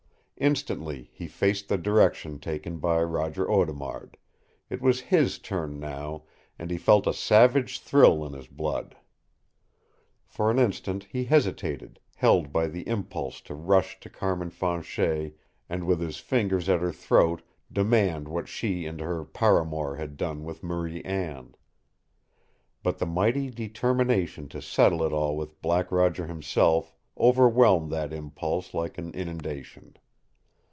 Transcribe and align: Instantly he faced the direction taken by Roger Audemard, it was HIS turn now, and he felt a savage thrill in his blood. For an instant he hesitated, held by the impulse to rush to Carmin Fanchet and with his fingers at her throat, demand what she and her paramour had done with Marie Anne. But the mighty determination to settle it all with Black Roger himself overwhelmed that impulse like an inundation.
Instantly 0.37 1.11
he 1.13 1.27
faced 1.27 1.69
the 1.69 1.77
direction 1.77 2.39
taken 2.39 2.79
by 2.79 3.03
Roger 3.03 3.47
Audemard, 3.47 4.17
it 4.71 4.81
was 4.81 4.99
HIS 5.01 5.37
turn 5.37 5.79
now, 5.79 6.23
and 6.57 6.71
he 6.71 6.79
felt 6.79 7.05
a 7.05 7.13
savage 7.13 7.79
thrill 7.79 8.25
in 8.25 8.33
his 8.33 8.47
blood. 8.47 8.95
For 10.25 10.49
an 10.49 10.57
instant 10.57 11.03
he 11.11 11.25
hesitated, 11.25 11.99
held 12.15 12.51
by 12.51 12.65
the 12.69 12.87
impulse 12.87 13.39
to 13.41 13.53
rush 13.53 13.99
to 13.99 14.09
Carmin 14.09 14.49
Fanchet 14.49 15.37
and 15.69 15.83
with 15.83 16.01
his 16.01 16.17
fingers 16.17 16.67
at 16.67 16.81
her 16.81 16.91
throat, 16.91 17.43
demand 17.71 18.27
what 18.27 18.47
she 18.49 18.87
and 18.87 18.99
her 18.99 19.23
paramour 19.23 19.97
had 19.97 20.17
done 20.17 20.43
with 20.43 20.63
Marie 20.63 21.03
Anne. 21.03 21.53
But 22.81 22.97
the 22.97 23.05
mighty 23.05 23.51
determination 23.51 24.49
to 24.49 24.59
settle 24.59 25.03
it 25.03 25.13
all 25.13 25.37
with 25.37 25.61
Black 25.61 25.91
Roger 25.91 26.25
himself 26.25 26.95
overwhelmed 27.15 27.91
that 27.91 28.11
impulse 28.11 28.73
like 28.73 28.97
an 28.97 29.11
inundation. 29.13 29.97